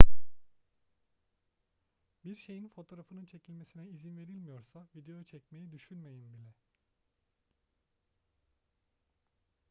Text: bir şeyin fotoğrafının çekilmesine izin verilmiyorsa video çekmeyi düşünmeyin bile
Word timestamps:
bir 2.25 2.35
şeyin 2.35 2.67
fotoğrafının 2.67 3.25
çekilmesine 3.25 3.83
izin 3.89 4.17
verilmiyorsa 4.17 4.87
video 4.95 5.23
çekmeyi 5.23 5.71
düşünmeyin 5.71 6.33
bile 6.33 6.53